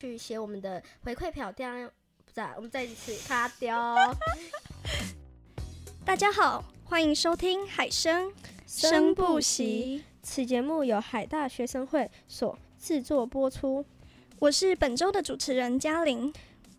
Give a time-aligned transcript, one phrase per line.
[0.00, 1.86] 去写我们的回馈表单，
[2.24, 3.94] 不是、啊，我们再一次卡掉。
[6.06, 8.32] 大家好，欢迎收听海生
[8.66, 10.02] 生不息。
[10.22, 13.84] 此节目由海大学生会所制作播出。
[14.38, 16.32] 我是本周的主持人嘉玲，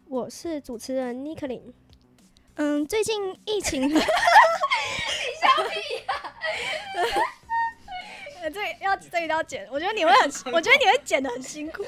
[0.08, 1.72] 我是主持人尼克林。
[2.56, 4.04] 嗯，最近疫情 你笑
[5.70, 6.36] 屁呀！
[8.42, 11.86] 呃，这要这个要剪，我觉得你会很，我觉得你会剪得很辛苦。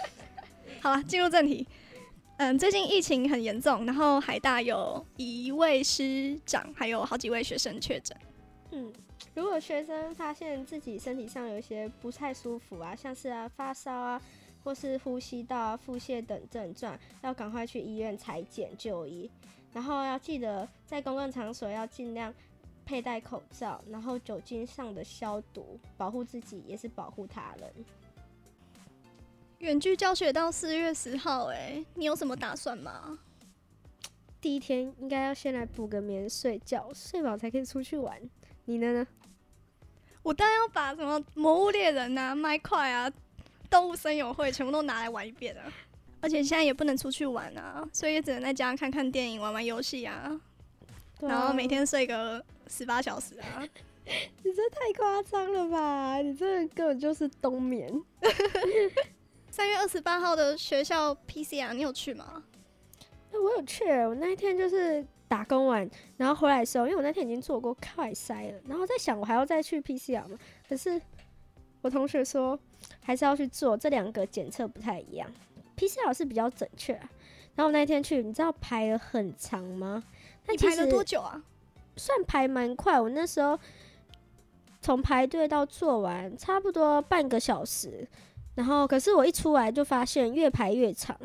[0.84, 1.66] 好了，进入正题。
[2.36, 8.18] 嗯，最近疫情很严重，然后海大有一位师长，还有好几位学生确诊。
[8.72, 8.92] 嗯，
[9.34, 14.22] 如果学生发现自己身体上有一些不太舒服啊，像是啊发烧啊，
[14.62, 19.32] 或是呼吸道啊、腹泻等症状，要赶快去医院裁剪就医。
[19.72, 22.34] 然后要记得在公共场所要尽量
[22.86, 27.74] 佩戴口罩，然后酒精上的消毒，保护自己也是保护他人。
[29.64, 33.18] 远距教学到四月十号，哎，你有什么打算吗？
[34.42, 38.20] 第一天应该要先来补个眠，睡觉，睡饱才可以出去玩。
[38.66, 38.92] 你呢？
[38.92, 39.08] 呢？
[40.22, 43.10] 我当然要把什么《魔物猎人》啊、麦块啊、
[43.70, 45.72] 动物森友会全部都拿来玩一遍啊！
[46.20, 50.42] 而且现在也不能出去玩啊，所以也只能在家看看电影、玩玩游戏啊，
[51.22, 53.64] 然后每天睡个十八小时啊！
[54.44, 56.18] 你这太夸张了吧？
[56.18, 57.90] 你这根本就是冬眠。
[59.54, 62.42] 三月二十八号的学校 PCR，你有去吗？
[63.32, 65.88] 我有去，我那一天就是打工完，
[66.18, 70.40] 然后回来的时候，因为我那天已经做过快筛了，然后在想我还要再去 PCR 吗？
[70.68, 71.00] 可是
[71.84, 72.58] 我同学说
[73.04, 75.30] 还是要去做，这两个检测不太一样
[75.78, 76.94] ，PCR 是比较准确。
[76.94, 80.04] 然后我那天去，你知道排了很长吗？
[80.50, 81.40] 你排了多久啊？
[81.96, 83.60] 算排蛮快，我那时候
[84.82, 88.08] 从排队到做完差不多半个小时。
[88.56, 91.18] 然后，可是我一出来就发现越排越长。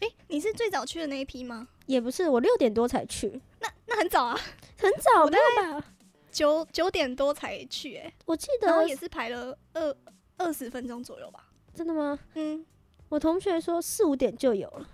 [0.00, 1.68] 哎，你是最早去的那一批吗？
[1.86, 3.40] 也不是，我六点多才去。
[3.60, 4.38] 那那很早啊，
[4.78, 5.84] 很早的吧？
[6.30, 9.96] 九九点多才去，诶，我记得也是排了二
[10.36, 11.48] 二十分钟左右吧？
[11.74, 12.18] 真的吗？
[12.34, 12.64] 嗯，
[13.08, 14.88] 我同学说四五点就有了，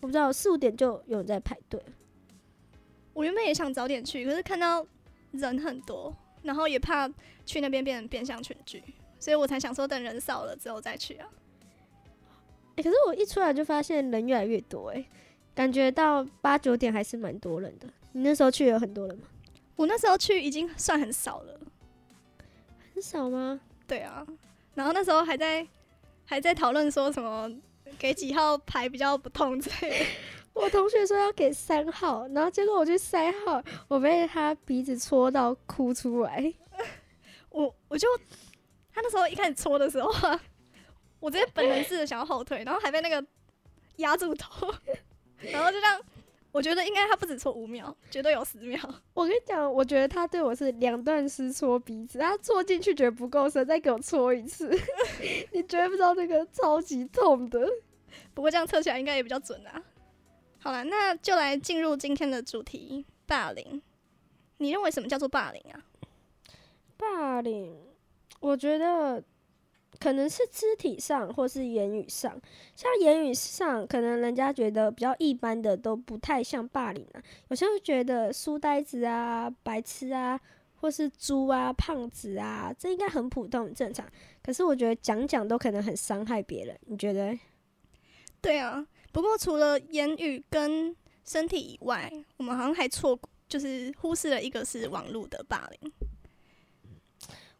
[0.00, 1.80] 我不知道四五点就有人在排队。
[3.14, 4.84] 我原本也想早点去，可是看到
[5.30, 7.08] 人很多，然后也怕
[7.46, 8.82] 去那边变成变相群聚。
[9.22, 11.28] 所以我才想说，等人少了之后再去啊。
[12.74, 15.04] 哎，可是我一出来就发现人越来越多，哎，
[15.54, 17.86] 感觉到八九点还是蛮多人的。
[18.10, 19.28] 你那时候去有很多人吗？
[19.76, 21.60] 我那时候去已经算很少了。
[22.92, 23.60] 很少吗？
[23.86, 24.26] 对啊。
[24.74, 25.64] 然后那时候还在
[26.24, 27.48] 还在讨论说什么
[27.96, 30.06] 给几号牌比较不痛之类的。
[30.52, 36.52] 我同学说要给三号，然后结果我去三号，我被他鼻子戳到哭出来。
[37.50, 38.08] 我我就。
[38.94, 40.10] 他那时候一开始搓的时候，
[41.20, 43.24] 我直接本能式的想要后退，然后还被那个
[43.96, 44.72] 压住头，
[45.52, 46.00] 然后就这样。
[46.52, 48.78] 我觉得应该他不止搓五秒，绝对有十秒。
[49.14, 54.68] 我跟你讲，我觉得他对我是两段式搓鼻子，他搓进去觉得不够深，再给我搓一次。
[55.52, 57.66] 你绝对不知道那个超级痛的。
[58.34, 59.82] 不过这样测起来应该也比较准啊。
[60.58, 63.80] 好了，那就来进入今天的主题——霸凌。
[64.58, 65.80] 你认为什么叫做霸凌啊？
[66.98, 67.74] 霸凌。
[68.42, 69.22] 我觉得
[70.00, 72.38] 可能是肢体上或是言语上，
[72.74, 77.22] 像言语上，可能人家觉得比较一般的都不太像霸凌啊。
[77.48, 80.38] 有些人觉得书呆子啊、白痴啊，
[80.74, 84.04] 或是猪啊、胖子啊，这应该很普通、很正常。
[84.42, 87.38] 可是我觉得讲讲都可能很伤害别人，你觉得？
[88.40, 95.92] 对啊，不过除了言语跟身体以外，我们好像还错过，就是忽视了一个是网络的霸凌。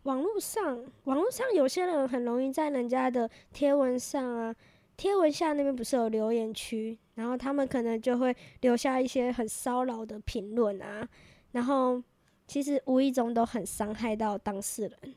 [0.04, 4.54] 网络上，网络上有些人很容易在人家的贴文上啊，
[4.96, 11.08] 贴文下那边不是有留言区，然后他们可能就会留下一些很骚扰的评论啊，
[11.52, 12.02] 然后
[12.48, 15.14] 其实无意中都很伤害到当事人。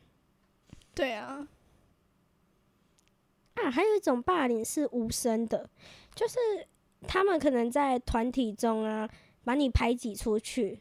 [0.94, 1.47] 对啊，
[3.56, 5.68] 啊，还有一种霸凌是无声的，
[6.13, 6.38] 就是
[7.07, 9.10] 他们可能在团体中啊，
[9.44, 10.80] 把你排挤出去。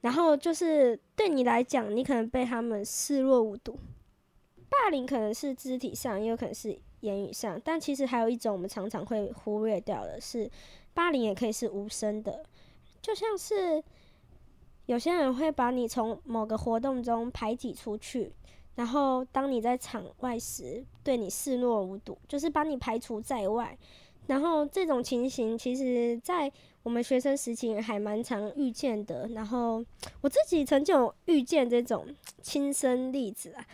[0.00, 3.78] 然后就是对你来讲，你可能被他们视若无睹。
[4.68, 10.50] 霸凌可能是肢体上，也有可能是言语上，但其实还有一种我们常常会忽略掉的是，
[10.94, 12.44] 霸凌也可以是无声的。
[13.02, 13.82] 就像是
[14.86, 18.32] 有些人会把你从某个活动中排挤出去，
[18.76, 23.76] 然后当你在场外时，对你视若无睹，就是把你排除在外。
[24.26, 26.50] 然后这种情形，其实，在
[26.82, 29.28] 我们学生时期还蛮常遇见的。
[29.34, 29.84] 然后
[30.20, 32.06] 我自己曾经有遇见这种
[32.42, 33.64] 亲身例子啊，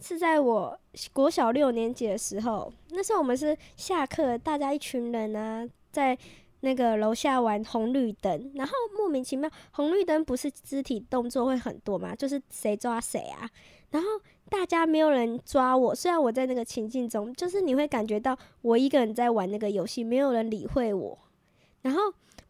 [0.00, 0.78] 是在我
[1.12, 6.16] 国小六年级的时候，那时候我们是下课，大家一群人啊，在
[6.60, 13.50] 那个楼下玩红绿灯，然后莫名其妙，红绿灯不是肢体动作会很多嘛，就是谁抓谁啊，
[13.90, 14.08] 然后
[14.48, 21.18] 大家没有人抓我，虽然我在那个情境中，就是你会感觉到我一个人在玩那个游戏，没有人理会我，
[21.80, 22.00] 然后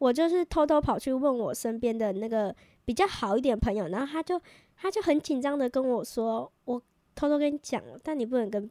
[0.03, 2.53] 我就是偷偷跑去问我身边的那个
[2.85, 4.41] 比较好一点朋友，然后他就
[4.77, 6.83] 他就很紧张的跟我说，我
[7.15, 8.69] 偷偷跟你讲了，但你不能跟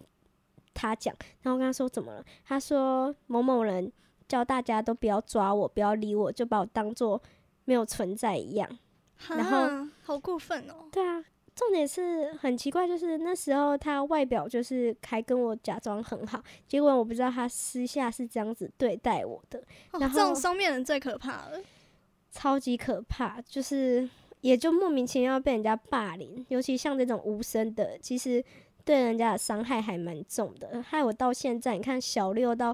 [0.73, 1.15] 他讲。
[1.41, 2.25] 然后我跟他说怎么了？
[2.43, 3.89] 他说某某人
[4.27, 7.21] 叫大家都不要抓我，不要理我，就把我当做
[7.63, 8.69] 没有存在一样。
[9.29, 10.89] 然后好过分哦。
[10.91, 11.23] 对啊，
[11.53, 19.59] 重点是很奇怪，就是那时候他外表就是还跟我假装很好，结果我不知道他私下是这样子对待我的，
[19.91, 21.61] 哦然后这种双面人最可怕了。
[22.31, 24.09] 超级可怕，就是
[24.39, 28.41] 也就莫名其妙被人家霸凌，尤其像这种无声的，其实
[28.85, 32.73] 对人家的伤害还蛮重的，害我到现在，你看小六到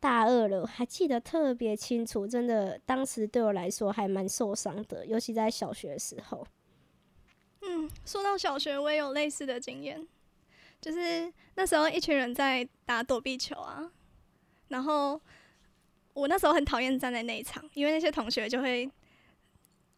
[0.00, 6.44] 大二了，还记得特别清楚，真的当时对我来说还蛮受伤的，尤其在小学的时候。
[7.62, 10.06] 嗯，说到小学，我也有类似的经验，
[10.80, 13.90] 就是那时候一群人在打躲避球啊，
[14.68, 15.20] 然后
[16.12, 18.90] 我那时候很讨厌站在那一场，因为那些同学就会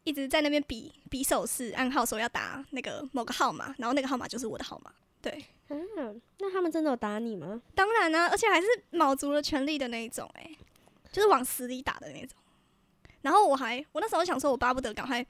[0.05, 4.93] 一直在那边比比手势、暗号，说要打那个某个号码，然后那个号码就是我的号码。
[5.21, 7.61] 对，嗯，那他们真的有打你吗？
[7.75, 10.57] 当然啊，而且还是卯足了全力的那一种、欸，
[11.11, 12.39] 就是往死里打的那种。
[13.21, 15.27] 然后我还，我那时候想说，我巴不得赶快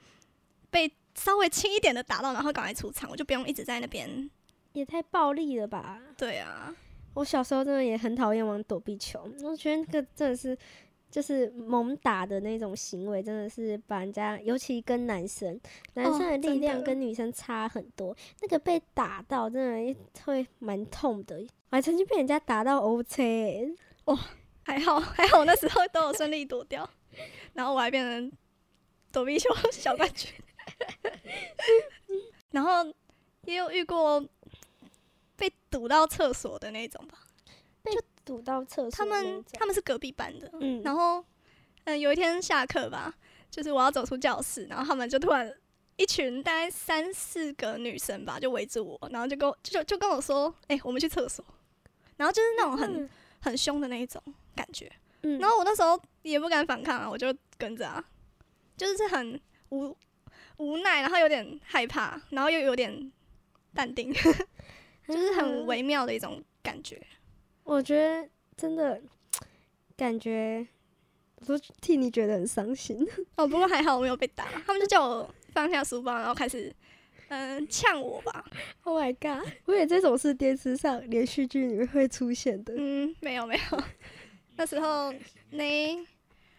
[0.71, 4.31] 被稍微轻一点的打到，然后赶快出场，我就不用一直在那边。
[4.73, 6.01] 也太暴力了吧！
[6.17, 6.75] 对啊，
[7.15, 10.57] 我小时候真的也很讨厌玩躲避球，我觉得那个真的是
[11.11, 15.59] 就是猛打的那种行为，真的是把人家，尤其跟男生，
[15.95, 21.39] 男生的力量跟女生差很多，那个被打到真的会蛮痛的。
[21.71, 23.75] 我还曾经被人家打到 O C，
[24.63, 26.89] 还好还好， 我那时候都有顺利躲掉，
[27.55, 28.31] 然后我还变成
[29.11, 30.31] 躲避球小冠军。
[32.53, 32.85] 然后
[33.45, 34.25] 也有遇过
[35.37, 37.19] 被堵到厕所的那种吧，
[37.83, 37.93] 被
[38.25, 39.05] 堵到厕所他。
[39.07, 41.25] 们他们是隔壁班的，嗯，然后，
[41.85, 43.15] 嗯，有一天下课吧，
[43.51, 45.53] 就是我要走出教室，然后他们就突然
[45.97, 51.45] 一群大概三四个女生吧，就围着我，然后就跟我就就跟我说：“哎、我们去厕所。”
[52.17, 53.11] 然后就是那种很、嗯
[53.41, 54.21] 很凶的那一种
[54.57, 54.91] 感觉。
[55.23, 58.05] 嗯，然后我那时候也不敢反抗啊，我就跟着啊，
[58.77, 59.97] 就是很无
[60.59, 63.11] 无奈，然后有点害怕，然后又有点
[63.75, 64.13] 淡定，
[65.09, 67.01] 就是很嗯微妙的一种感觉。
[67.65, 69.01] 我觉得真的
[69.97, 70.67] 感觉，
[71.37, 73.07] 我都替你觉得很伤心。
[73.37, 76.75] 哦，不过还好我没有被打，他们就叫我放下书包，然后开始
[77.29, 78.45] 嗯呛我吧。
[78.83, 79.47] Oh my god！
[79.67, 82.75] 我以为这种是电视上连续剧里面会出现的。
[82.77, 83.83] 嗯，没有没有，
[84.57, 85.15] 那时候
[85.51, 85.97] 那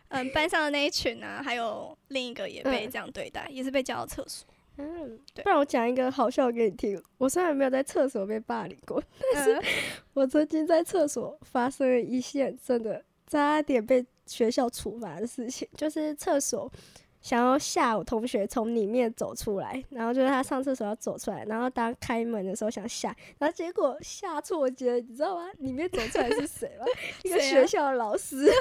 [0.10, 4.48] 嗯班上的那一群啊，还有另一个也被嗯这样对待，也是被叫到厕所。
[4.78, 7.02] 嗯，对不然我讲一个好笑给你听。
[7.18, 9.04] 我虽然没有在厕所被霸凌过，
[9.34, 9.62] 但是
[10.14, 16.72] 我曾经在厕所发生了一件真的差点被学校处罚的事情，就是厕所
[17.22, 25.50] 想要吓我同学从里面走出来，然后就是他上厕所要走出来，然后当开门的时候想吓，然后结果吓错觉，你知道吗？
[25.58, 26.86] 里面走出来是谁吗？
[27.24, 28.54] 一个学校的老师， 我被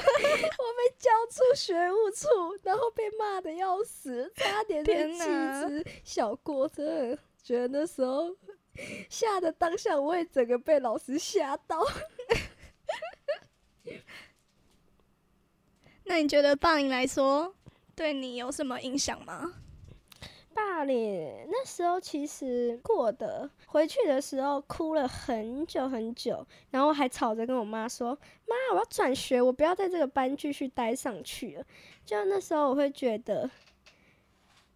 [0.99, 2.27] 叫出学务处，
[2.65, 8.35] 然后被骂的要死，差点被气死小郭，真的觉得那时候
[9.09, 11.87] 吓的当下，我也整个被老师吓到。
[16.05, 17.55] 那你觉得霸凌来说，
[17.99, 19.55] 对你有什么影响吗？
[20.55, 31.65] 霸凌那时候其实过的，回去的时候哭了很久很久，然后还吵着跟我妈说：“妈，我要转学，我不要在这个班继续待上去了。”
[32.07, 33.51] 就那时候我会觉得，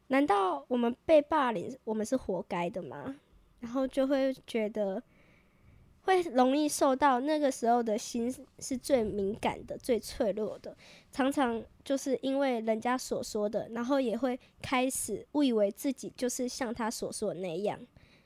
[0.09, 3.15] 难道我们被霸凌，我们是活该的吗？
[3.61, 5.01] 然后就会觉得。
[6.03, 10.77] 会容易受到那个时候的心是最敏感的、最脆弱的，
[11.11, 17.79] 常常就是因为人家所说的，然后也会开始误以为自己就是像他所说的那样。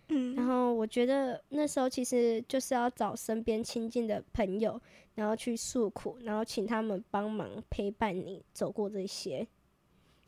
[0.09, 4.81] 嗯，然后我觉得那时候其实就是要找身边亲近的朋友，
[5.17, 9.47] 然后去诉苦，然后请他们帮忙陪伴你走过这些。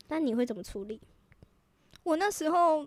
[0.09, 0.99] 那你会怎么处理？
[2.03, 2.85] 我那时候，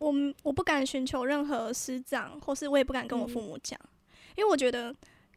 [0.00, 3.78] 我我不敢寻求任何师长，或是我也不敢跟我父嗯母讲，
[4.34, 4.94] 因为我觉得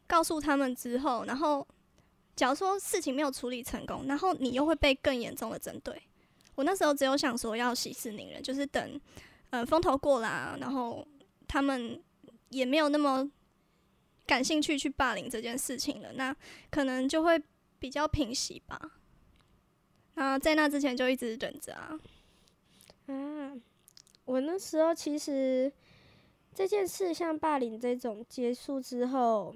[0.07, 1.67] 告诉他们之后，然后
[2.33, 6.01] 假如说事情没有处理成功，然后你又会被更严重的针对。
[6.55, 8.99] 我那时候只有想说要息事宁人，就是等
[9.49, 11.05] 呃风头过啦，然后
[11.47, 12.01] 他们
[12.49, 13.29] 也没有那么
[14.25, 16.33] 感兴趣去霸凌这件事情了，那
[16.71, 17.41] 可能就会
[17.79, 18.79] 比较平息吧。
[20.13, 21.99] 那在那之前就一直忍着啊。
[23.07, 23.51] 啊，
[24.25, 25.71] 我那时候其实
[26.53, 29.55] 这件事像霸凌这种结束之后，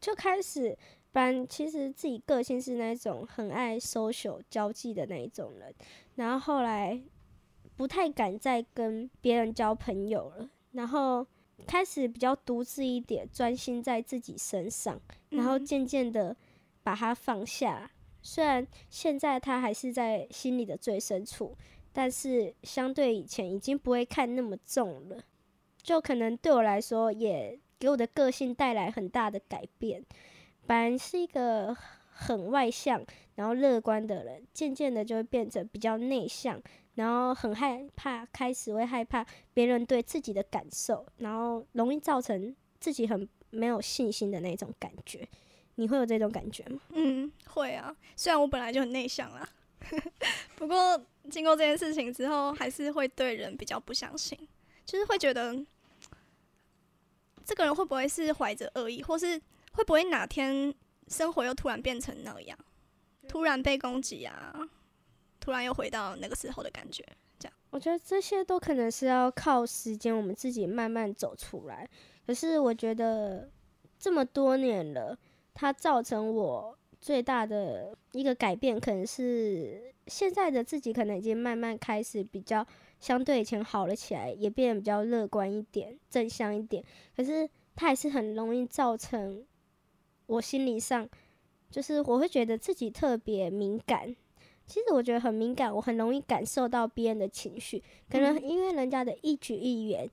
[0.00, 0.76] 就开始，
[1.12, 5.74] 不然其实自己个性是那种很爱 social 交际的那一种人，
[6.16, 7.00] 然后后来
[7.76, 11.26] 不太敢再跟别人交朋友了，然后
[11.66, 16.36] 开始比较独自一点，专心在自己身上，然后嗯渐渐的
[16.82, 17.90] 把它放下。
[18.22, 21.56] 虽然现在他还是在心里的最深处，
[21.92, 25.22] 但是相对以前已经不会看那么重了。
[25.82, 30.04] 就可能对我来说，也给我的个性带来很大的改变。
[30.66, 31.74] 本来是一个
[32.10, 33.04] 很外向，
[33.34, 36.60] 然后乐观的人，渐渐的就会变成比较内向，
[36.94, 45.26] 然后很害怕，开始会害怕别人对自己的感受，然后容易造成自己很没有信心的那种感觉。
[45.76, 46.80] 你会有这种感觉吗？
[46.90, 47.96] 嗯，会啊。
[48.14, 49.48] 虽然我本来就很内向啦，
[50.54, 54.36] 不过经过这件事情之后，还是会对人比较不相信，
[54.84, 55.56] 就是会觉得
[57.44, 59.40] 这个人会不会是怀着恶意，或是
[59.72, 60.74] 会不会哪天
[61.08, 62.58] 生活又突然变成那样，
[63.28, 64.54] 突然被攻击啊，
[65.38, 67.04] 突然又回到那个时候的感觉。
[67.38, 71.88] 这样我觉得这些都可能是要靠时间，我们自己慢慢走出来。
[72.26, 73.50] 可是我觉得
[73.98, 75.18] 这么多年了，
[75.54, 82.66] 它造成我最大的一个改变，可能是现在的自己可能已经慢慢开始比较
[82.98, 86.84] 相对以前好了起来，也变得比较乐观一点、正向一点。
[87.16, 89.44] 可是它还是很容易造成
[90.26, 91.08] 我心理上，
[91.70, 94.14] 就是我会觉得自己特别敏感。
[94.66, 100.08] 其实我觉得很敏感，我很容易感受到别人的情绪，可能因为人家的一举一言、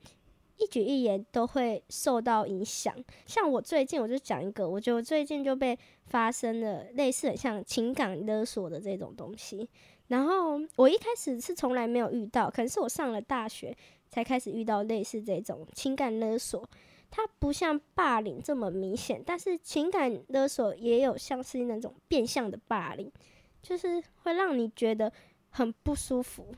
[0.57, 2.95] 一举一言都会受到影响。
[3.25, 9.69] 像我最近，我就讲一个，我觉得我最近就被发生了类似很像情感勒索的这种东西。
[10.07, 13.75] 然后我一开始是从来没有遇到，可能是我上了大学
[14.09, 16.67] 才开始遇到类似这种情感勒索。
[17.09, 23.11] 它不像霸凌这么明显，但是情感勒索也有像是那种变相的霸凌。
[23.59, 25.11] 就是会让你觉得
[25.49, 26.55] 很不舒服。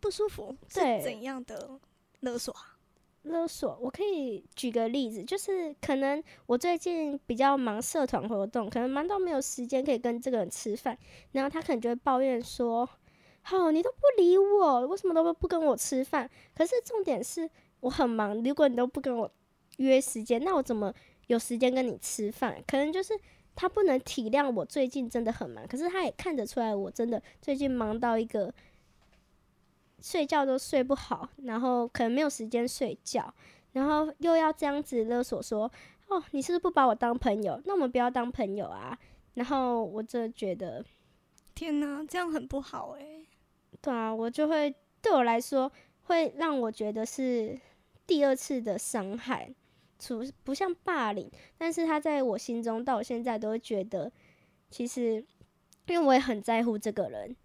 [0.00, 1.78] 不舒服是对怎样的
[2.20, 2.77] 勒索啊？
[3.28, 10.98] 勒索，我可以举个例子，就是可能我最近比较忙社团活动，可能忙到没有时间可以跟这个人吃饭，
[11.32, 12.88] 然后他可能就会抱怨说
[13.42, 17.48] ：“好、你都不理我，为什么都不跟我吃饭？”可是重点是
[17.80, 19.30] 我很忙，如果你都不跟我
[19.76, 20.92] 约时间，那我怎么
[21.28, 22.62] 有时间跟你吃饭？
[22.66, 23.12] 可能就是
[23.54, 28.52] 他不能体谅我最近真的很忙，可是他也看得出来我真的最近忙到一个
[30.00, 33.32] 睡觉都睡不好，然后可能没有时间睡觉，
[33.72, 35.70] 然后又要这样子勒索说
[36.08, 37.60] ：“哦，你是不是不把我当朋友？
[37.64, 38.98] 那我们不要当朋友啊！”
[39.34, 40.84] 然后我真的觉得，
[41.54, 43.26] 天哪，这样很不好诶、
[43.80, 45.70] 对啊，我就会对我来说
[46.02, 47.58] 会让我觉得是
[48.06, 49.52] 第二次的伤害，
[49.98, 54.10] 除不像霸凌，但是他在我心中到我现在都会觉得，
[54.70, 55.24] 其实
[55.86, 57.36] 因为我也很在乎这个人，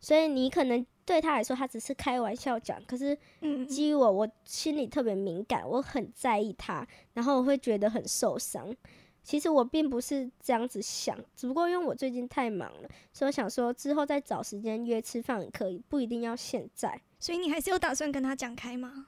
[0.00, 8.74] 所以你可能对他来说他只是开玩笑讲，可是嗯，基于我，我心里特别敏感，我很在意他，然后我会觉得很受伤。
[9.22, 17.00] 其实我并不是这样子想，只不过因为我最近太忙了，所以我想说之后再找时间约吃饭也可以，不一定要现在。
[17.18, 19.06] 所以你还是有打算跟他讲开吗？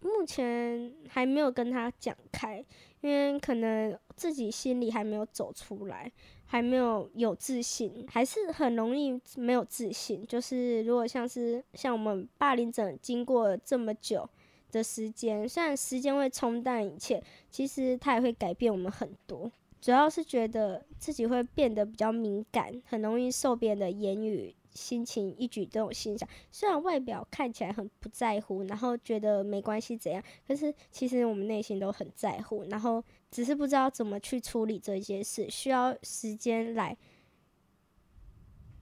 [0.00, 2.64] 目前还没有跟他讲开，
[3.00, 6.10] 因为可能自己心里还没有走出来，
[6.50, 10.26] 还没有有自信，还是很容易没有自信。
[10.26, 14.28] 就是如果像是像我们霸凌者经过这么久
[14.72, 19.52] 的时间，虽然时间会冲淡一切，其实它也会改变我们很多。
[19.80, 26.28] 主要是觉得自己会变得比较敏感，很容易受别人的言语、心情、一举都有欣赏。
[26.50, 36.96] 虽然外表看起来很不在乎，然后觉得没关系怎样，可是其实我们内心都很在乎，然后只是不知道怎么去处理这些事，需要时间来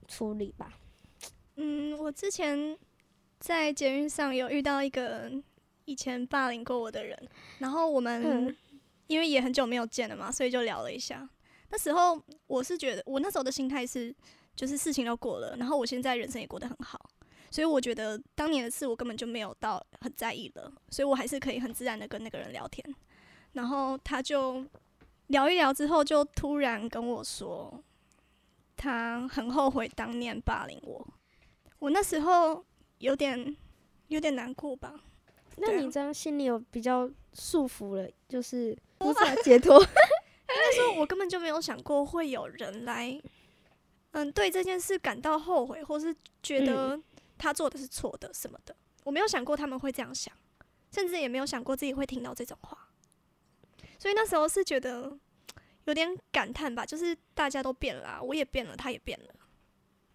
[0.07, 0.73] 处理吧。
[1.55, 2.77] 嗯，我之前
[3.39, 5.31] 在捷运上有遇到一个
[5.85, 8.55] 以前霸凌过我的人，然后我们、嗯
[9.07, 11.29] 因为也很久没有见了嘛，所以就聊了一下。
[11.69, 14.13] 那时候我是觉得，我那时候的心态是，
[14.53, 17.09] 就是事情都过了，然后我现在人生也过得很好，
[17.49, 22.85] 所以我觉得当年的事我根本就没有到很在意了，所以我还是可以很自然的跟那个人聊天。
[23.57, 24.63] 然后他就
[25.27, 27.83] 聊一聊之后，就突然跟我说，
[28.75, 31.05] 他很后悔当年霸凌我。
[31.79, 32.63] 我那时候
[32.99, 33.57] 有点
[34.09, 34.93] 有点难过吧，
[35.55, 39.83] 那你这样心里有比较束缚了，就是 无法解脱。
[40.47, 43.19] 那时候我根本就没有想过会有人来，
[44.11, 46.99] 嗯，对这件事感到后悔，或是觉得
[47.39, 48.75] 他做的是错的什么的。
[49.03, 50.31] 我没有想过他们会这样想，
[50.91, 52.86] 甚至也没有想过自己会听到这种话。
[53.97, 55.17] 所以那时候是觉得
[55.85, 59.35] 有点感叹吧，就是大家都变了，我也变了，他也变了。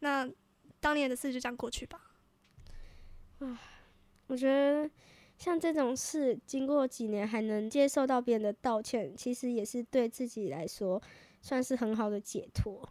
[0.00, 0.28] 那
[0.80, 2.00] 当年的事就这样过去吧。
[3.38, 3.60] 啊，
[4.26, 4.90] 我觉得
[5.38, 11.02] 像这种事，经过几年还能接受到别人的道歉，其实也是对自己来说
[11.40, 12.88] 算是很好的解脱。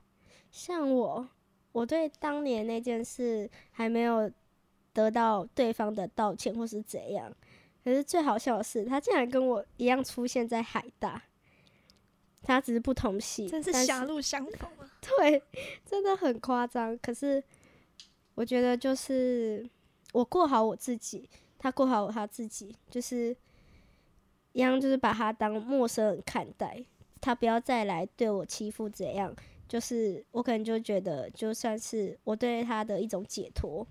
[0.52, 1.30] 像我，
[1.72, 4.30] 我对当年那件事还没有
[4.92, 7.34] 得到对方的道歉或是怎样，
[7.84, 11.24] 可是最好笑的是，他竟然跟我一样出现在海大，
[12.44, 14.92] 他只是不同系，真是狭路相逢啊！
[15.02, 15.42] 对，
[15.86, 16.98] 真的很夸张。
[17.00, 17.44] 可是
[18.36, 19.68] 我觉得就是
[20.14, 23.36] 我过好我自己，他过好他自己，就是
[24.54, 26.86] 一样，就是把他当陌生人看待，
[27.20, 29.36] 他不要再来对我欺负怎样。
[29.68, 33.88] 就是我可能就觉得，就算是我对他的一种解脱，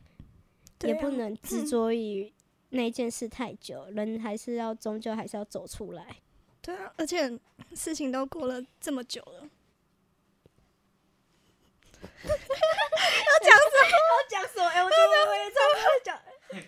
[0.78, 2.30] 啊也不能执着于
[2.70, 6.16] 那件事太久，人还是要终究还是要走出来。
[6.62, 7.38] 对啊，而且
[7.74, 9.48] 事情都过了这么久了，
[12.02, 12.28] 要
[13.42, 13.88] 讲什么？
[14.00, 16.20] 要讲什么哎、我觉得我也差不多讲。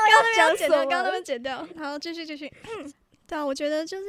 [0.00, 1.68] 刚刚那边要剪掉，讲什么刚刚那边剪掉。
[1.76, 2.52] 好，继续继续。
[3.26, 4.06] 对啊，我觉得就是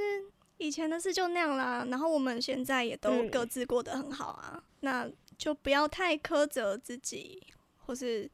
[0.58, 7.46] 以前的事就那样啦，然后我们现在也都嗯各自过得很好啊，那就不要太苛责自己，
[7.86, 8.30] 或是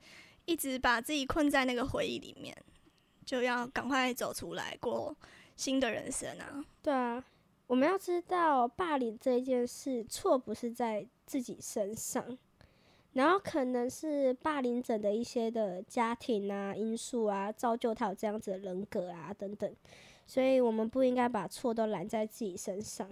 [0.48, 2.56] 一直把自己困在那个回忆里面，
[3.26, 5.16] 就要赶快走出来过
[5.58, 6.64] 新的人生啊。
[6.82, 7.24] 对啊，
[7.68, 12.38] 我们要知道霸凌这件事，错不是在自己身上，
[13.12, 19.76] 然后可能是霸凌者的一些的家庭啊因素啊，造就他有这样子的人格啊等等，
[20.26, 23.12] 所以我们不应该把错都揽在自己身上。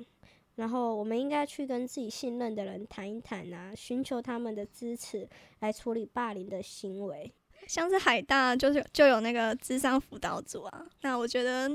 [0.55, 5.27] 然后我们应该去跟自己信任的人谈一谈啊，寻求他们的支持
[5.59, 7.33] 来处理霸凌的行为。
[7.67, 11.69] 像是海大就是就有那个智商辅导组啊，那我觉得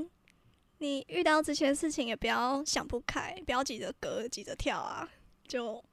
[0.77, 5.07] 你遇到这些事情也不要想不开，不要急着割急着跳啊，
[5.47, 5.83] 就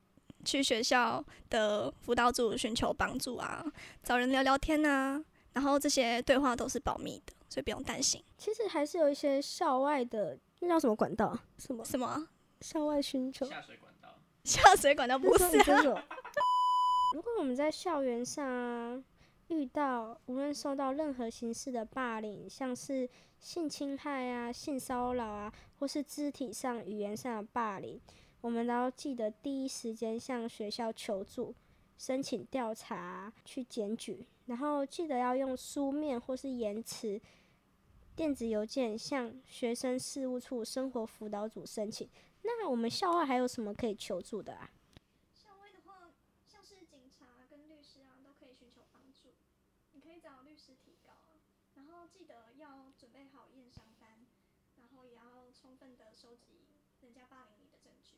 [0.45, 3.65] 去学校的辅导组寻求帮助啊，
[4.03, 5.23] 找人聊聊天啊，
[5.53, 8.23] 然后这些对话都是保密的，所以不用担心。
[8.39, 11.37] 其实还是有一些校外的，那叫什么管道？
[11.59, 12.29] 什么什么啊
[12.61, 13.47] 校外寻求？
[13.47, 14.09] 下水管道，
[14.45, 16.05] 下水管道不那是啊？
[17.15, 19.03] 如果我们在校园上啊
[19.49, 27.99] 遇到无论受到任何形式的霸凌，像是性侵害啊、性骚扰啊，或是肢体上、语言上的霸凌，
[28.43, 31.55] 我们都要记得第一时间向学校求助，
[31.97, 37.19] 申请调查、去检举，然后记得要用书面或是言辞、
[38.15, 42.07] 电子邮件向学生事务处生活辅导组申请。
[42.43, 44.71] 那我们校外还有什么可以求助的啊？
[45.35, 46.13] 校外的话，
[46.47, 49.35] 像是警察跟律师啊，都可以寻求帮助。
[49.93, 51.41] 你可以找律师提告啊，
[51.77, 54.27] 然后记得要准备好验伤单，
[54.77, 56.67] 然后也要充分的收集
[57.03, 58.17] 人家霸凌你的证据。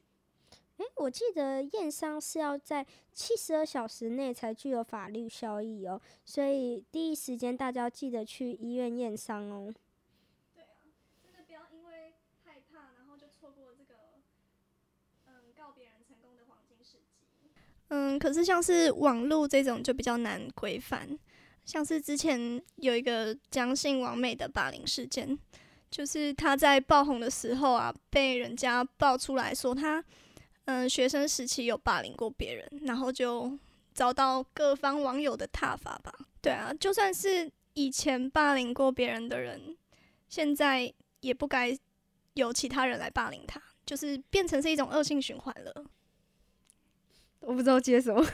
[0.79, 9.73] 诶，我记得验伤是要在七十二小时内才具有法律效益哦，所以第一时间大家要记得去医院验伤哦。
[10.55, 10.81] 对啊，
[11.23, 14.21] 真的不要因为害怕，然后就错过这个
[15.27, 17.51] 嗯告别人成功的黄金时机。
[17.91, 21.19] 嗯，可是像是网络这种就比较难规范，
[21.65, 25.37] 像是之前有一个江姓王美的霸凌事件，
[25.91, 30.03] 就是她在爆红的时候啊，被人家爆出来说她
[30.67, 33.59] 嗯学生时期有霸凌过别人，然后就
[33.93, 36.15] 遭到各方网友的挞伐吧。
[36.41, 39.77] 对啊，就算是以前霸凌过别人的人，
[40.29, 41.77] 现在也不该
[42.35, 45.85] 有其他人来霸凌他，就是变成是一种恶性循环了。
[47.41, 48.25] 我不知道接什么，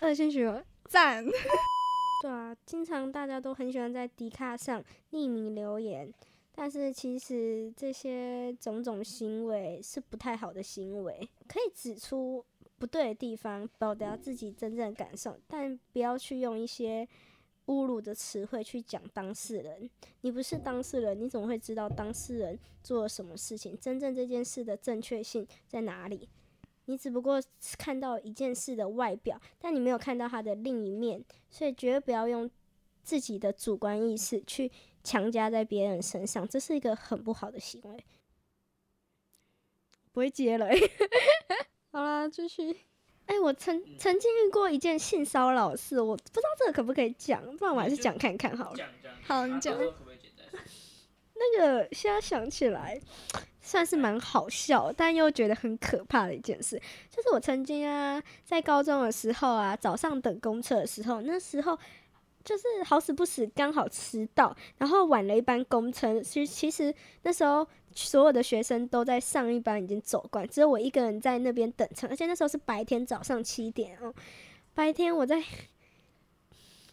[0.00, 0.64] 恶性循环。
[0.86, 1.24] 赞，
[2.22, 6.12] 对啊，经常大家都很喜欢在迪卡上匿名留言，
[6.54, 12.44] 但是其实这些种种行为是不太好的行为，可以指出
[12.78, 17.06] 不对的地方，表达自己真正感受，但不要去用一些
[17.66, 19.88] 侮辱的词汇去讲当事人。
[20.22, 23.78] 你不是当事人，你怎么会知道当事人做什么事情？
[23.78, 26.28] 真正这件事的正确性在哪里？
[26.90, 32.50] 你只不过是看到一件事的外表，但你没有看到它的另一面，所以绝对不要用
[33.04, 34.70] 自己的主观意识去
[35.04, 38.04] 强加在别人身上，这是一个很不好的行为。
[40.10, 40.90] 不会接了、欸，
[41.92, 42.76] 好啦，继续。
[43.26, 48.76] 哎、我曾曾经遇过一件性骚扰事，我不知道这个可不可以讲，不然我还是讲看看好了。
[48.76, 49.78] 讲讲，好你讲？
[51.34, 53.00] 那个现在想起来，
[53.60, 61.78] 算是蛮好笑，但又觉得很可怕的一件事，就是我曾经啊，在高中的时候啊，早上等公车的时候，那时候
[62.44, 66.20] 就是好死不死刚好迟到，然后晚了一班公车。
[66.20, 74.14] 其实其实那时候所有的学生都在上一班已经走光，只有我一个人在那边等车，而且那时候是白天早上七点哦，
[74.74, 75.42] 白天我在。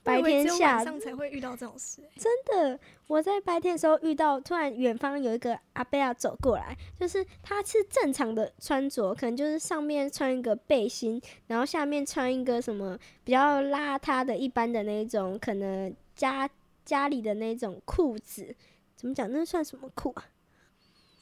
[0.08, 2.80] 白天下上才会遇到这种事，真的。
[3.08, 16.50] 我在白天的时候遇到，突然远方有一个阿贝亚走过来，就是他是正常的穿着，可能就是上面穿一个背心，然后下面穿一个什么比较邋遢的一般的那种，可能家
[16.84, 18.56] 家里的那种裤子，
[18.96, 19.32] 怎么讲？
[19.32, 20.26] 那算什么裤啊？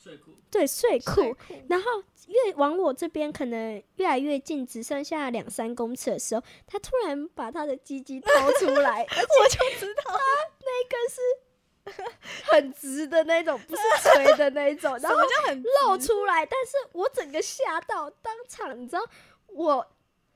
[0.06, 0.32] 睡裤。
[0.50, 1.36] 对，睡裤。
[1.68, 2.04] 然后。
[2.28, 10.18] 越往我这边可能越来越近，只剩下两三公尺的时候，他突然把他的鸡鸡掏出来， 我就知道他
[10.60, 12.12] 那根是
[12.52, 16.44] 很直的那种，不是垂的那种， 然后就很露出来。
[16.44, 19.06] 但是我整个吓到，当场你知道
[19.50, 19.86] 我。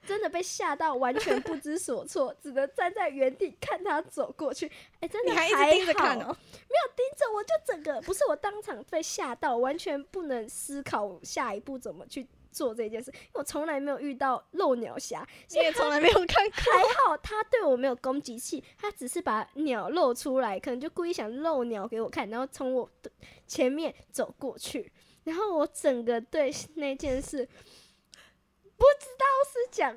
[0.06, 4.72] 真的被吓到，完全不知所措， 只能站在原地看他走过去。
[5.00, 13.12] 哎，真的还盯着看哦，没有盯着，我就整个不是我当场被吓到，完全不能思考下一步怎么去做这件事。
[13.12, 16.74] 因为我从来没有遇到漏鸟侠，也从来没有看过。
[16.74, 23.12] 还好他对我没有攻击性，他只是把鸟露出来，可能就故意想露鸟给我看，然后从我的
[23.46, 24.92] 前面走过去。
[25.26, 27.48] 然后我整个对那件事。
[28.80, 29.96] 不知道是讲，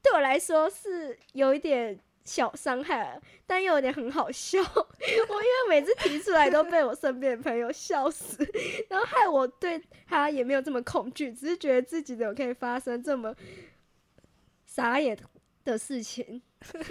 [0.00, 4.60] 对我来说是有一点小伤害，但又有点很好笑。
[4.62, 8.48] 我因为每次提出来都被我身边的朋友笑死，
[8.88, 13.34] 然后害我对他也没有这么恐惧，只是觉得自己怎么可以发生这么
[14.64, 15.18] 傻眼
[15.64, 16.40] 的事情，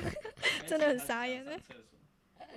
[0.68, 1.58] 真的很傻眼呢。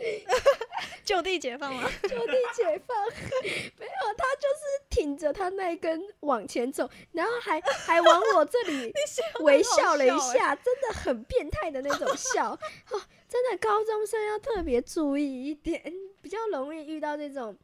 [1.05, 1.91] 就地解放吗？
[2.03, 2.97] 就地解放，
[3.79, 8.93] 没有，他就是挺着他那一根往前走，然后还还往我这里
[9.41, 12.53] 微笑了一下，真的很变态的那种笑。
[12.53, 17.57] 哦，真的高中生要特别注意一点，比较容易遇到这种。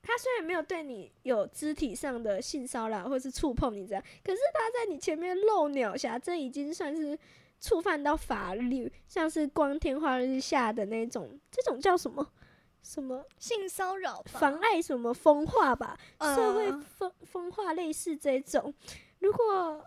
[0.00, 7.18] 他虽然没有对你有肢体上的性骚扰或是触碰你这样，可是他在你前面露鸟侠，这已经算是。
[7.60, 12.26] 触犯到法律，像是光天化日下的那种，这种叫什么？
[12.80, 14.22] 什么性骚扰？
[14.26, 15.98] 妨碍什么风化吧？
[16.20, 18.72] 社会风风化类似这种。
[19.18, 19.84] 如果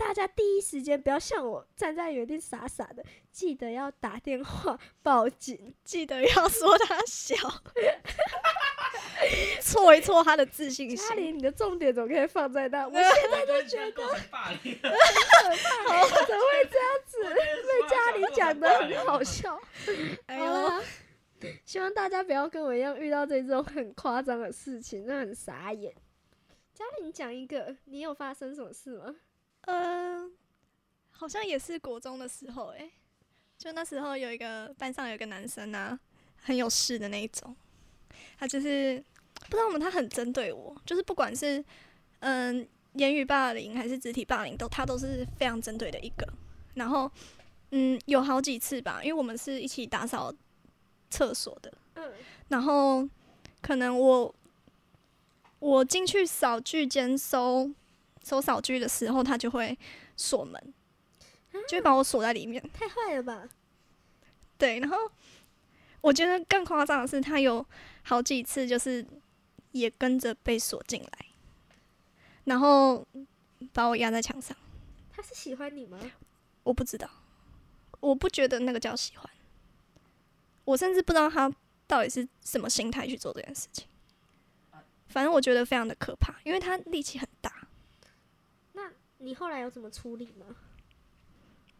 [0.00, 7.36] 大家第一时间不要像我站在原地傻傻的，记得要打电话报警，记得要说他小。
[9.60, 10.96] 挫一挫他的自信心。
[10.96, 12.88] 嘉玲，你的重点怎么可以放在那？
[12.88, 14.80] 我现在就觉得很可怕，怎么会
[16.70, 17.18] 这样子？
[17.28, 17.36] 被
[17.86, 19.60] 嘉玲讲的很好笑。
[20.24, 20.82] 哎呦，
[21.66, 25.94] 希望大家不要跟我一样遇到这种很夸张的事情，那很傻眼。
[26.72, 29.16] 嘉玲讲一个，你有发生什么事吗？
[29.70, 30.32] 嗯，
[31.10, 32.90] 好像也是国中的时候，哎，
[33.56, 35.98] 就那时候有一个班上有一个男生啊，
[36.42, 37.54] 很有事的那一种。
[38.36, 39.02] 他就是
[39.48, 41.64] 不知道为什么，他很针对我，就是不管是
[42.20, 46.26] 嗯言语霸凌还是肢体霸凌，都他都是非常针对的一个。
[46.74, 47.10] 然后
[47.70, 50.34] 嗯有好几次吧，因为我们是一起打扫
[51.10, 52.12] 厕所的，嗯，
[52.48, 53.08] 然后
[53.60, 54.34] 可能我
[55.58, 57.70] 我进去扫具间收
[58.24, 59.78] 收扫具的时候，他就会
[60.16, 60.74] 锁门，
[61.68, 63.48] 就会把我锁在里面，太坏了吧？
[64.58, 64.96] 对，然后
[66.00, 67.64] 我觉得更夸张的是，他有。
[68.02, 69.06] 好几次就是
[69.72, 71.26] 也跟着被锁进来，
[72.44, 73.06] 然后
[73.74, 74.56] 把我压在墙上。
[75.12, 76.00] 他是喜欢你吗？
[76.62, 77.08] 我不知道，
[78.00, 79.30] 我不觉得那个叫喜欢。
[80.64, 81.52] 我甚至不知道他
[81.86, 83.86] 到底是什么心态去做这件事情。
[85.08, 87.59] 反正我觉得非常的可怕，因为他力气很大。
[89.20, 90.46] 那你后来有怎么处理吗？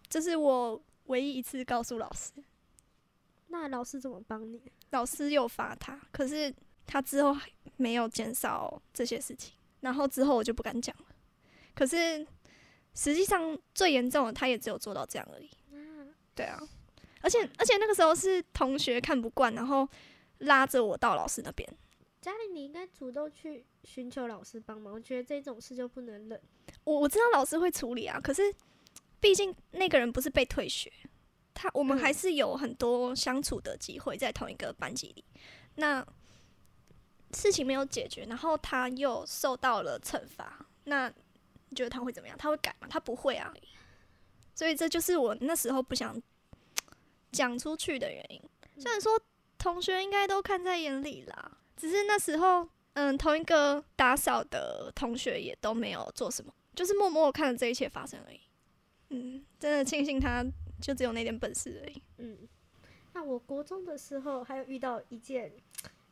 [0.08, 2.32] 这是我唯一一次告诉老师。
[3.48, 4.60] 那老师怎么帮你？
[4.90, 6.54] 老师又罚他，可是
[6.86, 7.34] 他之后
[7.76, 11.06] 没有减少这些事情，然后之后我就不敢讲了。
[11.74, 12.26] 可是
[12.94, 15.50] 实际上最严重的，他也只有做到这样而已。
[16.34, 16.60] 对啊，
[17.22, 19.88] 而且而且那个时候是同学看不惯，然后
[20.38, 21.68] 拉着我到老师那边。
[22.20, 24.92] 嘉玲，你应该主动去寻求老师帮忙。
[24.92, 26.40] 我觉得这种事就不能忍。
[26.84, 28.54] 我我知道老师会处理啊，可是
[29.18, 30.92] 毕竟那个人不是被退学。
[31.54, 35.24] 他我们还是有很多相处的机会在同一个班级里，
[35.74, 36.06] 那
[37.32, 41.12] 事情没有解决，然后他又受到了惩罚，那
[41.68, 42.36] 你觉得他会怎么样？
[42.38, 42.88] 他会改吗？
[42.88, 43.52] 他不会啊，
[44.54, 46.18] 所以这就是我那时候不想
[47.30, 48.42] 讲出去的原因。
[48.78, 49.20] 虽然说
[49.58, 51.49] 同学应该都看在眼里啦，
[51.80, 58.40] 只是那时候，嗯，同一个打扫的同学也都没有做什么，就是默默看着这一切发生而已。
[59.08, 60.44] 嗯，真的庆幸他
[60.78, 62.02] 就只有那点本事而已。
[62.18, 62.36] 嗯，
[63.14, 65.50] 那我国中的时候还有遇到一件，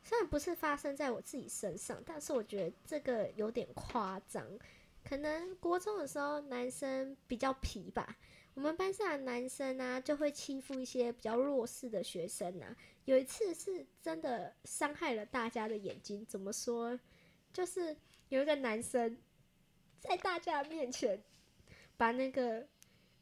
[0.03, 4.43] 虽然不是发生在我自己身上，但是我觉得这个有点夸张。
[5.07, 8.17] 可能国中的时候男生比较皮吧，
[8.55, 12.75] 我们班上的男生啊就会欺负一些比较弱势的学生啊。
[13.09, 16.99] 有一次是真的伤害了大家的眼睛，怎么说？
[17.51, 19.17] 就是有一个男生
[19.99, 21.19] 在大家面前
[21.97, 22.67] 把那个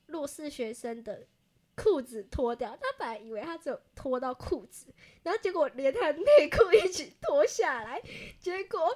[0.07, 1.25] 弱势学生的
[1.73, 8.01] 裤子脱掉，他本来以为他只有脱到裤子，然后结果连他内裤一起脱下来，
[8.41, 8.93] 结果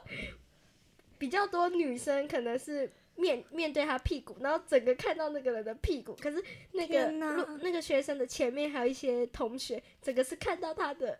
[1.18, 7.12] 比较多女生可能是面面对他屁股，然后整个看到那个人的屁股，可是那个
[7.62, 11.20] 那个学生的前面还有一些同学，整个是看到他的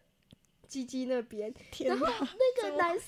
[0.68, 3.08] 鸡鸡那边，然后，那个男生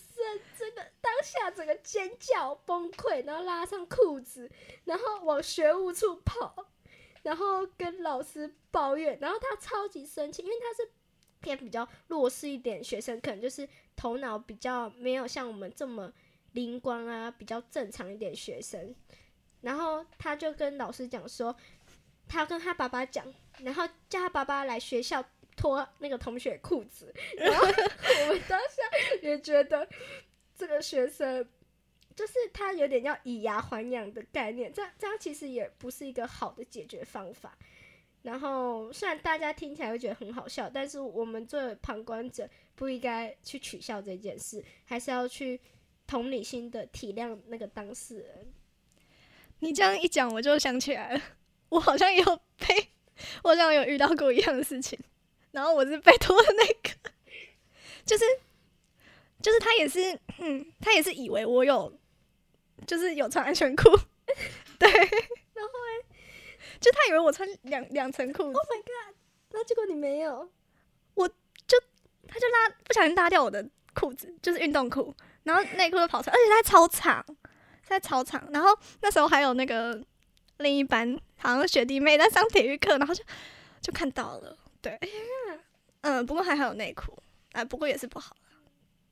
[0.58, 4.52] 真的当下整个尖叫崩溃，然后拉上裤子，
[4.84, 6.68] 然后往学务处跑，
[7.24, 10.92] 然后跟老师抱怨，然后他超级生气，因为他是
[11.40, 16.12] 偏比较弱势一点学生，可能就是头脑比较没有像我们这么
[16.54, 18.96] 灵光啊，比较正常一点学生，
[19.62, 21.56] 然后他就跟老师讲说，
[22.28, 23.26] 他跟他爸爸讲，
[23.60, 25.24] 然后叫他爸爸来学校
[25.56, 29.88] 脱那个同学裤子，然后 我们当下也觉得
[30.56, 31.48] 这个学生
[32.16, 37.58] 就是他有点要以牙还牙的概念，这样这样其实也不是一个好的解决方法。
[38.22, 45.60] 然后虽然大家听起来会觉得很好笑，但是我们作为旁观者不应该去取笑这件事，还是要去
[46.14, 48.54] 同理心的体谅那个当事人。
[49.62, 51.22] 你这样一讲，我就想起来了，
[51.70, 52.24] 我好像有
[52.60, 52.92] 被，
[53.42, 55.00] 我好像有遇到过一样的事情，
[55.50, 57.12] 然后我是被拖的那个，
[58.06, 58.24] 就是
[59.42, 61.98] 就是他也是，嗯，他也是以为我有，
[62.86, 63.90] 就是有穿安全裤，
[64.78, 66.06] 对，然后嘞，
[66.80, 68.54] 就他以为我穿两两层裤子。
[68.54, 69.16] Oh my god！
[69.50, 70.48] 那结果你没有，
[71.16, 71.80] 我就
[72.28, 77.26] 他就拉不小心拉掉我的裤子，就是运动裤，然后内裤都跑出来，而且在操场，
[77.84, 78.48] 在操场。
[78.52, 78.70] 然后
[79.02, 80.02] 那时候还有那个
[80.58, 83.24] 另一班好像学弟妹在上体育课，然后就
[83.82, 85.00] 就看到了，对，
[86.02, 87.18] 嗯，不过还好有内裤，
[87.52, 88.36] 哎，不过也是不好。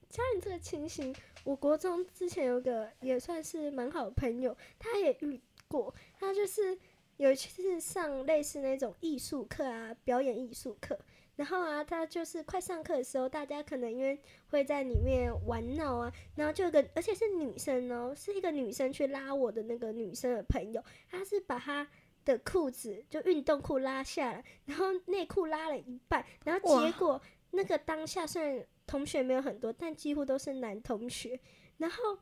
[0.10, 1.16] 家人这个情形，
[1.46, 5.94] 我国中之前有个也算是蛮好的朋友，他也遇过。
[6.20, 6.78] 他就是
[7.16, 11.00] 有一次上类似那种艺术课啊，表演艺术课，
[11.42, 21.88] 然后啊，他就是快上课的时候，大家可能因为会在里面玩闹啊，然后就有个，而且是女生哦，是一个女生去拉我的那个女生的朋友，她是把她
[22.24, 31.40] 的裤子就运动裤拉下来，然后内裤拉了一半，然后结果那个当下虽然同学没有很多，但几乎都是男同学。
[31.80, 32.20] 然后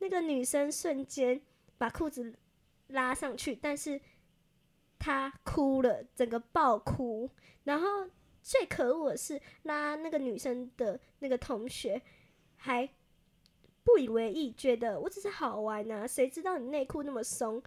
[0.00, 1.40] 那个女生瞬间
[1.78, 2.34] 把裤子
[2.88, 4.00] 拉上去，但是
[4.98, 7.30] 她哭了，整个爆哭。
[7.62, 8.08] 然后
[8.46, 12.00] 最可恶的是，拉那个女生的那个同学
[12.54, 12.88] 还
[13.82, 17.60] 不以为意，觉得我只是好玩啊，谁知道你内裤那么松，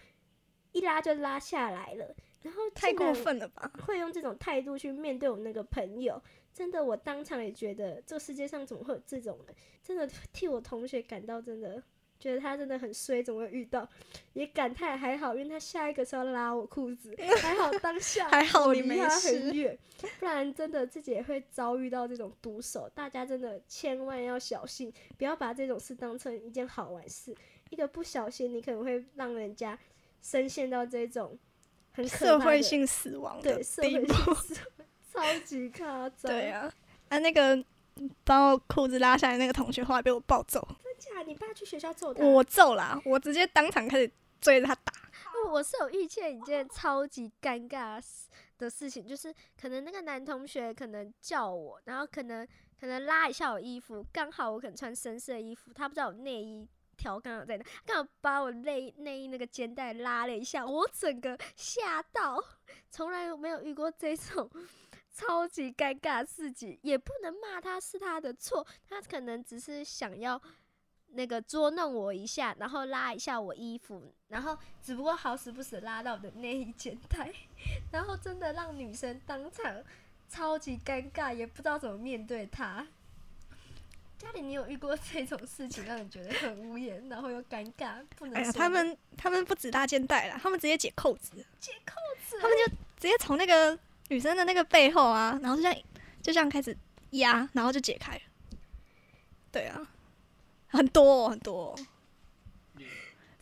[0.72, 2.16] 一拉就拉下来了。
[2.44, 3.70] 然后太过分了吧？
[3.86, 6.22] 会用这种态度去面对我那个朋友，
[6.54, 9.56] 真的，我当场也觉得这个世界上怎么会有这种人？
[9.84, 11.84] 真的替我同学感到真的
[12.20, 13.88] 觉得他真的很衰，怎么会遇到？
[14.34, 19.80] 也感叹还好，因为他下一个是要拉我裤子， 还好当下还好我离他你没事很远，
[20.20, 22.90] 不然真的自己也会遭遇到这种毒手。
[22.94, 27.34] 大家真的千万要小心，不要把这种事当成一件好玩事，
[27.70, 29.80] 一个不小心你可能会让人家
[30.22, 31.40] 深陷到这种
[31.94, 34.06] 很可社会性死亡的死亡
[35.12, 36.32] 超级夸张。
[36.32, 36.72] 对啊，
[37.08, 37.64] 啊，那个
[38.24, 41.24] 把我裤子拉下来那个同学后来被我暴揍，真假？
[41.26, 42.24] 你爸去学校揍他？
[42.24, 44.94] 我揍啦，我直接当场开始追着他打。
[45.34, 52.46] 哦我是有遇见一件超级尴尬的事的事情，就是可能那个男同学可能叫我，然后可能
[52.80, 62.44] 可能拉一下我衣服，刚好我可能穿深色衣服，他不知道我内衣条刚好在哪，刚好把我内内衣那个肩带拉了一下，我整个吓到，
[62.92, 64.50] 从来没有遇过这种。
[65.12, 70.42] 超级尴尬的事情，也不能骂他是他的错，他可能只是想要
[71.12, 77.32] 那个捉弄我一下，然后拉一下我衣服，然后只不过好死不死拉到我的内衣肩带，
[77.92, 79.84] 然后真的让女生当场
[80.30, 82.86] 超级尴尬，也不知道怎么面对他。
[84.18, 91.94] 家里，你有遇过这种事情，让你觉得很无言，然后又尴尬，不能哎呀，他们他们不止拉肩带啦，他们直接解扣子，解扣
[92.28, 92.66] 子，他们就
[93.00, 95.82] 直接从那个女生的那个背后啊，然后就这样
[96.22, 96.78] 就这样开始
[97.12, 98.22] 压，然后就解开了。
[99.54, 99.88] 对啊，
[100.70, 101.76] 很多、哦、很多、哦，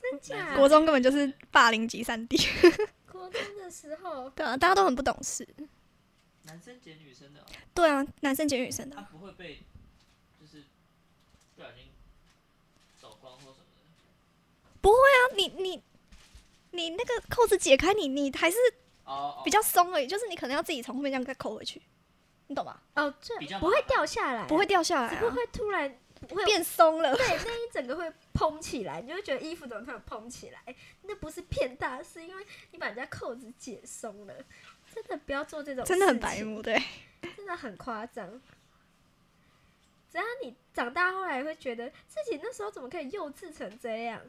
[0.02, 0.56] 真假？
[0.56, 2.38] 国中根本就是霸凌集散地。
[3.12, 5.48] 国中的时候，对啊，大家都很不懂事。
[6.44, 9.64] 男生捡女生的、哦，对啊，男生捡女生的他，不会被
[10.40, 10.64] 就是
[11.56, 11.90] 不小心
[12.98, 13.66] 走光或什么
[14.82, 14.90] 的。
[15.30, 15.84] 那你你
[16.72, 18.58] 你那个扣子解开你，你还是
[19.44, 21.82] 比较松而已，就是你可能要自己从后面这样再扣回去，
[22.48, 22.80] 你懂吗？
[22.96, 26.00] 哦，这不会掉下来，不会，掉下来、啊，只不过会突然
[26.30, 27.16] 会变松了。
[27.16, 30.76] 对，那一整个会蓬起来，你就会觉得衣服怎么突然蓬起来？
[31.04, 34.34] 那不是骗大，是因为你把人家扣子解松了。
[34.94, 36.82] 真的不要做这种，真的很白，目，对。
[37.36, 38.42] 真的很夸张。
[40.10, 44.22] 只要你长大后来会觉得自己那时候怎么可以幼稚成这样，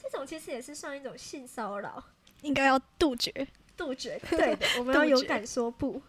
[0.00, 2.02] 这种其实也是算一种性骚扰。
[2.42, 3.48] 应该要杜绝。
[3.76, 6.00] 杜绝， 对的，我们要勇敢说不。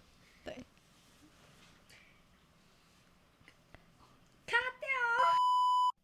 [0.44, 0.54] 对，
[4.46, 4.88] 卡掉。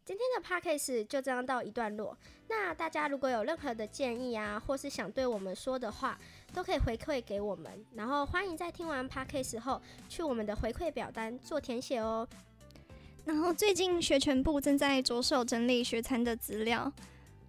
[0.04, 2.14] 今天的 podcast 就这样到一段落。
[2.46, 6.18] 那大家如果有任何的建议啊，或是想对我们说的话，
[6.52, 7.72] 都可以回馈给我们。
[7.94, 12.28] 然后欢迎在听完 podcast 后，去我们的回馈表单做填写哦。
[13.24, 16.92] 然后最近学全部正在着手整理学餐的资料，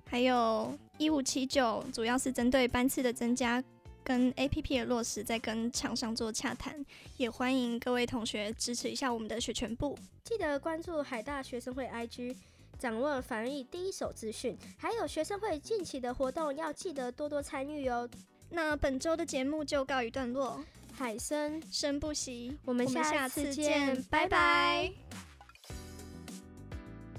[0.09, 3.61] 还有一五七九主要是针对班次的增加
[4.05, 6.85] 跟 APP 的落实，在跟厂商做洽谈，
[7.17, 9.97] 也欢迎各位同学支持一下我们的学全部。
[10.23, 12.35] 记得关注海大学生会 IG，
[12.77, 18.07] 掌握防疫第一手资讯，还有学生会近期的活动，要记得多多参与哦。
[18.51, 20.63] 那本周的节目就告一段落，
[20.93, 24.91] 海生，生不息，我们下次见拜拜。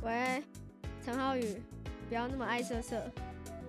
[0.02, 0.40] 喂，
[1.04, 1.60] 陈浩宇，
[2.08, 3.10] 不要那么爱色色。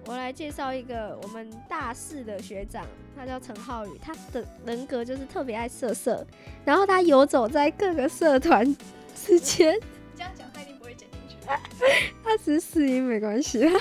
[0.07, 6.25] 我来介绍一个我们大四的学长，他叫陈浩宇，他的人格就是特别爱色色，
[6.63, 8.65] 然后他游走在各个社团
[9.13, 9.77] 之间，
[10.15, 11.35] 这样讲他一定不会剪进去，
[12.23, 13.69] 他只是试音没关系。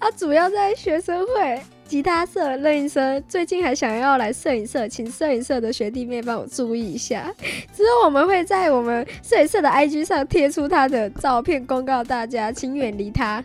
[0.00, 7.32] 他主要在学生会、吉他社、乐音社，最近还想要来摄影社，请摄影社的学弟妹帮我注意一下。
[7.72, 13.44] 之后我们会在我们摄影社的 IG 上贴出他的照片，公告大家，请远离他。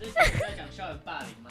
[0.00, 1.50] 在讲校园霸凌吗？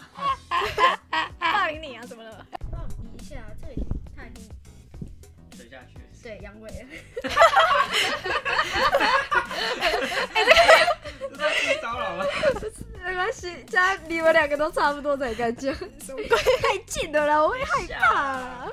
[1.40, 2.04] 霸凌你啊？
[2.06, 2.46] 怎么了？
[2.72, 4.50] 帮我移一下，这里他已经
[5.56, 6.00] 水下去。
[6.22, 6.72] 对阳痿了。
[11.20, 12.26] 这算性骚扰吗？
[13.04, 15.74] 没关系，家你们两个都差不多才敢讲。
[15.76, 16.38] 什么鬼？
[16.62, 18.72] 太近了啦，我会害怕啦。